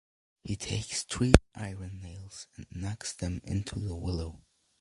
He 0.43 0.55
takes 0.55 1.03
three 1.03 1.33
iron 1.53 1.99
nails 2.01 2.47
and 2.55 2.65
knocks 2.71 3.13
them 3.13 3.39
into 3.43 3.77
the 3.77 3.95
willow. 3.95 4.41